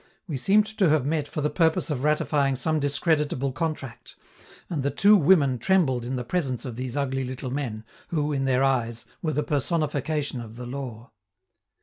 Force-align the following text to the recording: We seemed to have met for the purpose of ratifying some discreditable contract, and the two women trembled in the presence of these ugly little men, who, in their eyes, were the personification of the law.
We 0.27 0.35
seemed 0.35 0.65
to 0.79 0.89
have 0.89 1.05
met 1.05 1.27
for 1.27 1.41
the 1.41 1.51
purpose 1.51 1.91
of 1.91 2.03
ratifying 2.03 2.55
some 2.55 2.79
discreditable 2.79 3.51
contract, 3.51 4.15
and 4.67 4.81
the 4.81 4.89
two 4.89 5.15
women 5.15 5.59
trembled 5.59 6.03
in 6.05 6.15
the 6.15 6.23
presence 6.23 6.65
of 6.65 6.75
these 6.75 6.97
ugly 6.97 7.23
little 7.23 7.51
men, 7.51 7.83
who, 8.07 8.33
in 8.33 8.45
their 8.45 8.63
eyes, 8.63 9.05
were 9.21 9.33
the 9.33 9.43
personification 9.43 10.41
of 10.41 10.55
the 10.55 10.65
law. 10.65 11.11